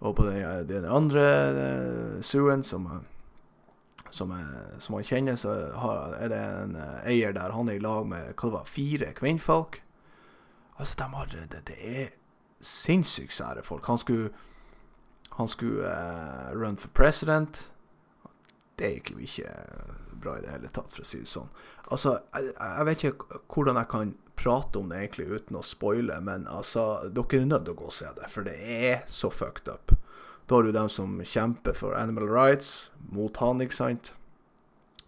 Og 0.00 0.16
på 0.18 0.26
den, 0.26 0.66
den 0.66 0.84
andre 0.88 1.22
uh, 1.54 2.20
suen 2.26 2.64
som, 2.66 2.88
som, 4.10 4.32
som, 4.78 4.96
han 4.96 5.06
kjenner, 5.06 5.36
så 5.38 5.54
har, 5.78 6.16
er 6.18 6.32
det 6.32 6.42
en 6.64 6.76
eier 7.06 7.36
der. 7.36 7.54
Han 7.54 7.70
er 7.70 7.78
i 7.78 7.84
lag 7.84 8.08
med 8.08 8.32
hva 8.32 8.48
det 8.48 8.56
var, 8.56 8.70
fire 8.70 9.12
kvinnfolk. 9.18 9.82
Altså, 10.78 10.94
de 10.98 11.08
har, 11.14 11.32
det, 11.50 11.62
det 11.68 11.78
er 11.80 12.10
sinnssykt 12.62 13.34
sære 13.36 13.62
folk. 13.66 13.86
Han 13.86 13.98
skulle, 13.98 14.30
han 15.36 15.48
skulle 15.48 15.84
uh, 15.84 16.52
run 16.56 16.78
for 16.78 16.92
president. 16.94 17.68
Det 18.78 18.94
gikk 18.96 19.12
jo 19.14 19.22
ikke 19.26 19.52
bra 20.22 20.38
i 20.38 20.44
det 20.44 20.54
hele 20.54 20.70
tatt, 20.72 20.92
for 20.94 21.04
å 21.04 21.08
si 21.08 21.22
det 21.22 21.30
sånn. 21.30 21.50
Altså, 21.90 22.16
jeg, 22.32 22.54
jeg, 22.54 22.86
vet 22.88 23.04
ikke 23.04 23.40
hvordan 23.52 23.80
jeg 23.80 23.90
kan 23.92 24.14
prate 24.38 24.80
om 24.80 24.88
det 24.90 25.02
egentlig 25.02 25.28
uten 25.28 25.58
å 25.58 25.66
spoile, 25.66 26.16
men 26.24 26.48
altså, 26.50 26.86
dere 27.12 27.42
er 27.42 27.50
nødt 27.50 27.66
til 27.66 27.76
å 27.76 27.80
gå 27.82 27.90
og 27.90 27.96
se 27.96 28.08
det, 28.16 28.30
for 28.32 28.48
det 28.48 28.56
er 28.62 29.04
så 29.10 29.30
fucked 29.30 29.68
up. 29.70 29.94
Da 30.48 30.58
har 30.58 30.66
du 30.66 30.72
dem 30.74 30.90
som 30.90 31.20
kjemper 31.20 31.76
for 31.78 31.98
animal 31.98 32.30
rights 32.30 32.90
mot 33.12 33.36
han, 33.42 33.62
ikke 33.62 33.78
sant. 33.78 34.14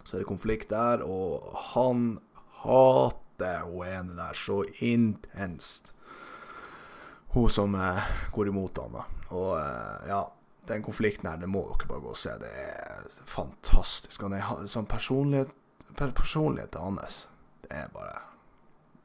Så 0.05 0.17
er 0.17 0.23
det 0.23 0.29
konflikt 0.29 0.71
der, 0.71 1.03
og 1.03 1.55
han 1.73 2.19
hater 2.61 3.24
hun 3.65 3.89
ene 3.89 4.17
der 4.17 4.39
så 4.39 4.63
intenst. 4.85 5.93
Hun 7.35 7.51
som 7.51 7.75
eh, 7.75 8.07
går 8.33 8.49
imot 8.49 8.79
han, 8.79 8.95
da. 8.95 9.05
Og 9.35 9.53
eh, 9.59 10.09
ja, 10.09 10.23
den 10.69 10.83
konflikten 10.83 11.29
her, 11.31 11.41
det 11.43 11.51
må 11.51 11.65
dere 11.73 11.91
bare 11.91 12.05
gå 12.05 12.13
og 12.15 12.21
se. 12.21 12.37
Det 12.41 12.51
er 12.51 13.09
fantastisk. 13.29 14.23
Han 14.23 14.37
er 14.39 14.71
sånn 14.71 14.91
personlighet 14.91 15.53
Personligheten 15.95 16.83
hans, 16.83 17.29
det 17.63 17.69
er 17.71 17.91
bare 17.95 18.17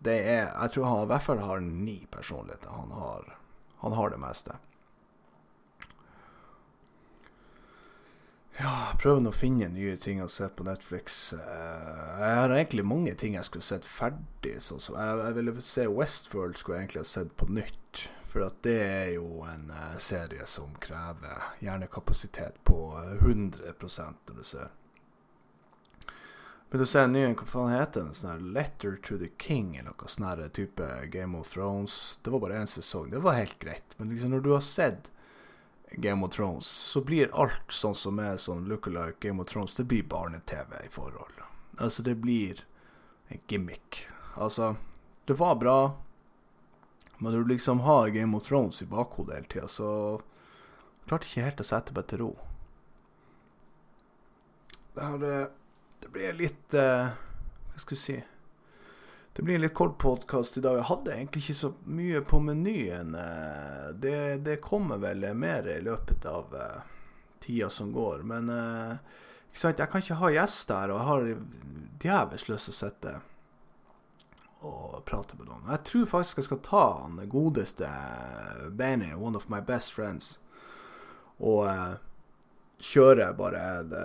Det 0.01 0.15
er 0.25 0.47
Jeg 0.47 0.71
tror 0.73 0.87
han 0.87 1.03
i 1.03 1.09
hvert 1.11 1.21
fall 1.21 1.41
har 1.43 1.59
ni 1.61 1.99
personligheter. 2.09 2.71
Han 2.73 2.89
har, 2.97 3.27
han 3.83 3.93
har 3.93 4.09
det 4.09 4.17
meste. 4.23 4.55
Ja, 8.59 8.91
prøver 8.99 9.29
å 9.29 9.31
finne 9.31 9.69
nye 9.71 9.95
ting 10.03 10.17
å 10.19 10.25
se 10.27 10.49
på 10.51 10.65
Netflix. 10.67 11.31
Eh, 11.31 12.15
jeg 12.19 12.39
har 12.41 12.51
egentlig 12.51 12.83
mange 12.83 13.13
ting 13.15 13.37
jeg 13.37 13.47
skulle 13.47 13.63
sett 13.63 13.85
ferdig. 13.87 14.57
Sånn 14.65 14.81
som 14.83 14.97
jeg, 14.99 15.35
ville 15.37 15.53
se 15.63 15.85
Westworld 15.87 16.59
skulle 16.59 16.75
jeg 16.75 16.89
egentlig 16.89 17.05
ha 17.05 17.07
sett 17.07 17.31
på 17.39 17.47
nytt. 17.55 18.01
For 18.29 18.43
at 18.43 18.57
det 18.67 18.75
er 18.83 19.07
jo 19.15 19.45
en 19.47 19.71
uh, 19.71 19.95
serie 20.03 20.43
som 20.45 20.75
krever 20.83 21.47
hjernekapasitet 21.63 22.59
på 22.67 22.75
100 23.21 23.63
eh, 23.63 24.11
når 24.27 24.35
du 24.35 24.43
ser. 24.45 24.75
Men 26.69 26.83
du 26.83 26.85
ser 26.85 27.07
en 27.07 27.15
ny 27.15 27.23
hva 27.31 27.47
faen 27.49 27.71
heter 27.73 28.03
den? 28.03 28.13
Sånn 28.13 28.51
Letter 28.53 28.99
to 29.07 29.17
the 29.23 29.31
King, 29.39 29.71
eller 29.79 29.95
noe 29.95 30.11
sånn 30.11 30.43
type 30.53 30.89
Game 31.15 31.39
of 31.39 31.55
Thrones. 31.55 32.19
Det 32.21 32.35
var 32.35 32.43
bare 32.43 32.59
én 32.59 32.69
sesong. 32.69 33.07
Det 33.15 33.23
var 33.23 33.39
helt 33.39 33.57
greit. 33.63 33.95
Men 33.97 34.11
liksom 34.11 34.35
når 34.35 34.43
du 34.43 34.51
har 34.57 34.67
sett 34.67 35.13
Game 35.91 36.25
of 36.25 36.33
Thrones, 36.33 36.67
så 36.67 37.01
blir 37.01 37.31
alt 37.33 37.73
sånn 37.73 37.95
som 37.95 38.19
er 38.21 38.37
sånn 38.37 38.67
look-alike 38.69 39.19
Game 39.27 39.41
of 39.41 39.49
Thrones, 39.49 39.75
det 39.75 39.87
blir 39.89 40.03
barne-TV 40.03 40.75
i 40.85 40.91
forhold. 40.93 41.41
Altså, 41.79 42.03
det 42.03 42.15
blir 42.21 42.63
en 43.27 43.41
gimmick. 43.47 44.05
Altså, 44.35 44.75
det 45.25 45.37
var 45.39 45.55
bra, 45.55 45.79
men 47.17 47.33
når 47.33 47.43
du 47.43 47.53
liksom 47.53 47.79
har 47.79 48.09
Game 48.09 48.37
of 48.37 48.47
Thrones 48.47 48.81
i 48.81 48.85
bakhodet 48.85 49.35
hele 49.35 49.51
tida, 49.51 49.67
så 49.67 50.21
klarte 51.07 51.27
ikke 51.27 51.47
helt 51.47 51.63
å 51.63 51.67
sette 51.67 51.95
meg 51.95 52.07
til 52.09 52.23
ro. 52.23 52.29
Det, 54.93 55.01
her, 55.03 55.25
eh, 55.25 55.47
det 56.03 56.11
blir 56.13 56.33
litt 56.35 56.75
uh, 56.75 57.11
Hva 57.71 57.81
skal 57.81 57.95
jeg 57.95 58.01
si 58.03 58.15
Det 59.39 59.43
blir 59.43 59.55
en 59.55 59.61
litt 59.61 59.73
kort 59.73 59.97
podkast 59.97 60.57
i 60.57 60.61
dag. 60.61 60.75
Jeg 60.75 60.83
hadde 60.89 61.11
egentlig 61.13 61.41
ikke 61.45 61.53
så 61.55 61.69
mye 61.87 62.19
på 62.27 62.41
menyen. 62.43 63.13
Uh, 63.15 63.85
det, 63.95 64.41
det, 64.43 64.57
kommer 64.59 64.97
vel 64.99 65.21
mer 65.31 65.67
i 65.71 65.77
løpet 65.79 66.25
av 66.27 66.51
uh, 66.51 66.81
tida 67.39 67.69
som 67.71 67.93
går. 67.95 68.25
Men 68.27 68.49
ikke 68.51 69.61
sant? 69.61 69.79
jeg 69.79 69.87
kan 69.93 70.03
ikke 70.03 70.17
ha 70.19 70.31
gjester 70.35 70.75
her, 70.75 70.91
og 70.91 70.99
jeg 70.99 71.07
har 71.07 71.23
djevelsk 72.03 72.51
lyst 72.51 72.67
til 72.67 72.75
å 72.75 72.77
sitte 72.81 73.13
og 74.67 74.97
prate 75.07 75.39
med 75.39 75.47
noen. 75.47 75.69
Jeg 75.71 75.85
tror 75.87 76.09
faktisk 76.17 76.41
jeg 76.41 76.47
skal 76.49 76.59
ta 76.67 76.83
han 77.05 77.21
godeste 77.31 77.91
Benny, 78.75 79.13
one 79.15 79.39
of 79.39 79.47
my 79.47 79.61
best 79.63 79.95
friends, 79.95 80.33
og 81.39 81.63
kjøre 82.89 83.29
bare 83.39 83.63
det 83.87 84.03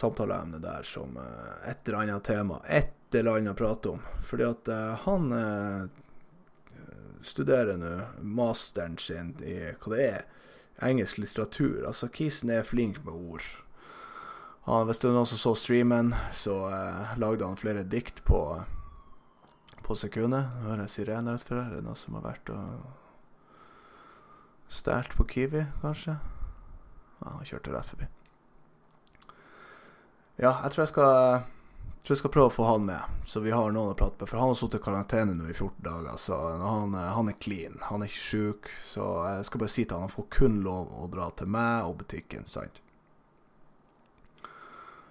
samtaleemnet 0.00 0.64
der 0.64 0.88
som 0.88 1.20
et 1.20 1.84
eller 1.84 2.00
annet 2.00 2.24
tema. 2.32 2.62
Et 2.64 2.96
eller 3.18 3.40
annet 3.40 3.56
å 3.56 3.58
prate 3.58 3.94
om. 3.94 4.04
Fordi 4.26 4.46
at 4.46 4.70
uh, 4.70 5.06
han 5.06 5.90
studerer 7.26 7.76
nå 7.76 7.96
masteren 8.22 8.94
sin 8.98 9.34
i 9.44 9.58
hva 9.74 9.92
det 9.92 10.04
er, 10.04 10.22
engelsk 10.86 11.18
litteratur. 11.20 11.82
Altså, 11.84 12.08
Kisen 12.08 12.52
er 12.54 12.64
flink 12.64 13.02
med 13.04 13.12
ord. 13.12 13.44
Han, 14.64 14.86
hvis 14.88 15.02
det 15.02 15.10
er 15.10 15.16
noen 15.18 15.28
som 15.28 15.40
så 15.40 15.52
streamen, 15.58 16.14
så 16.32 16.56
lagde 17.20 17.44
han 17.44 17.60
flere 17.60 17.84
dikt 17.84 18.22
på 18.24 18.40
på 19.90 19.96
sekundet. 19.98 20.52
Nå 20.54 20.68
hører 20.68 20.84
jeg 20.84 20.92
sirene 20.94 21.32
utfor 21.34 21.58
her. 21.58 21.72
Er 21.72 21.80
det 21.80 21.86
noe 21.88 21.98
som 21.98 22.14
har 22.14 22.22
vært 22.22 22.50
og 22.54 22.66
stjålet 24.70 25.16
på 25.18 25.26
Kiwi, 25.32 25.64
kanskje? 25.82 26.14
Ja, 27.20 27.32
han 27.32 27.48
kjørte 27.48 27.72
rett 27.74 27.90
forbi. 27.90 28.06
Ja, 30.38 30.52
jeg 30.62 30.70
tror 30.70 30.84
jeg 30.84 30.92
skal 30.92 31.42
jeg 32.00 32.06
tror 32.08 32.14
jeg 32.14 32.20
skal 32.22 32.32
prøve 32.32 32.48
å 32.48 32.54
få 32.54 32.64
han 32.64 32.84
med, 32.88 33.16
så 33.28 33.42
vi 33.44 33.50
har 33.52 33.74
noen 33.74 33.92
å 33.92 33.96
prate 33.98 34.16
med. 34.16 34.28
For 34.30 34.40
han 34.40 34.48
har 34.48 34.56
sittet 34.56 34.80
i 34.80 34.84
karantene 34.86 35.34
nå 35.36 35.44
i 35.44 35.52
14 35.52 35.82
dager, 35.84 36.14
så 36.16 36.38
han, 36.62 36.94
han, 36.96 37.28
er 37.28 37.36
clean. 37.36 37.76
Han 37.90 38.00
er 38.00 38.08
ikke 38.08 38.22
sjuk. 38.24 38.70
Så 38.88 39.04
jeg 39.28 39.44
skal 39.50 39.60
bare 39.60 39.74
si 39.74 39.84
til 39.84 39.98
han 39.98 40.06
han 40.08 40.14
får 40.14 40.30
kun 40.32 40.62
lov 40.64 40.94
å 40.96 41.10
dra 41.12 41.28
til 41.36 41.50
meg 41.52 41.90
og 41.90 41.98
butikken, 42.00 42.48
sant. 42.48 42.80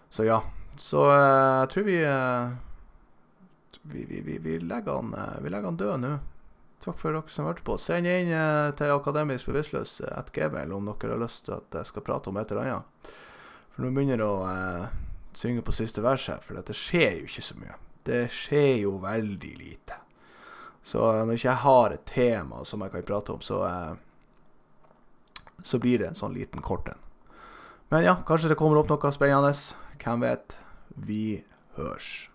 Så 0.10 0.26
ja. 0.26 0.42
Så 0.82 1.06
eh, 1.14 1.60
jeg 1.60 1.70
tror 1.76 1.86
vi 1.86 2.00
eh, 2.02 2.58
vi, 3.82 4.06
vi, 4.10 4.22
vi, 4.22 4.38
vi, 4.38 4.60
legger 4.60 4.98
han, 4.98 5.14
eh, 5.14 5.50
legger 5.50 5.70
han 5.70 5.78
død 5.78 6.00
nå. 6.00 6.14
takk 6.80 6.98
for 6.98 7.14
dere 7.14 7.34
som 7.34 7.46
hørte 7.46 7.66
på. 7.68 7.78
Send 7.78 8.08
inn 8.10 8.34
eh, 8.34 8.72
til 8.80 8.96
Akademisk 8.96 9.52
bevisstløs 9.52 10.00
et 10.08 10.34
gmail 10.34 10.74
om 10.74 10.90
dere 10.90 11.14
har 11.14 11.22
lyst 11.22 11.46
til 11.46 11.60
at 11.60 11.82
jeg 11.82 11.92
skal 11.92 12.06
prate 12.08 12.32
om 12.32 12.40
et 12.40 12.52
eller 12.52 12.66
annet. 12.66 13.14
For 13.76 13.86
nå 13.86 13.94
begynner 13.94 14.22
det 14.22 14.28
å 14.28 14.42
eh, 14.50 14.98
synge 15.40 15.64
på 15.64 15.72
siste 15.76 16.04
vers 16.04 16.28
her, 16.28 16.42
for 16.44 16.60
det 16.60 16.76
skjer 16.76 17.22
jo 17.22 17.30
ikke 17.30 17.46
så 17.46 17.58
mye. 17.60 17.76
Det 18.04 18.26
skjer 18.34 18.82
jo 18.84 18.98
veldig 19.04 19.52
lite. 19.60 20.00
Så 20.84 21.00
når 21.00 21.38
ikke 21.38 21.50
jeg 21.50 21.64
har 21.64 21.96
et 21.96 22.08
tema 22.10 22.64
som 22.66 22.84
jeg 22.84 22.94
kan 22.94 23.06
prate 23.08 23.36
om, 23.36 23.44
så, 23.44 23.62
eh, 23.68 23.94
så 25.64 25.80
blir 25.80 26.00
det 26.02 26.10
en 26.10 26.20
sånn 26.20 26.36
liten 26.36 26.64
kort 26.66 26.90
en. 26.92 27.06
Men 27.90 28.06
ja, 28.06 28.18
kanskje 28.26 28.52
det 28.52 28.60
kommer 28.60 28.82
opp 28.82 28.92
noe 28.92 29.12
spennende. 29.14 29.54
Hvem 30.00 30.26
vet? 30.26 30.58
Vi 30.96 31.44
hørs. 31.78 32.29